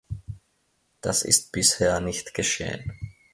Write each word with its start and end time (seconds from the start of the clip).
Das 1.01 1.21
ist 1.21 1.51
bisher 1.51 1.99
nicht 2.01 2.33
geschehen. 2.33 2.91